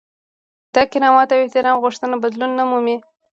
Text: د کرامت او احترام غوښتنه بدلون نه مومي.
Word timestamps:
د 0.73 0.75
کرامت 0.91 1.29
او 1.33 1.39
احترام 1.43 1.77
غوښتنه 1.83 2.15
بدلون 2.23 2.51
نه 2.59 2.63
مومي. 2.69 2.97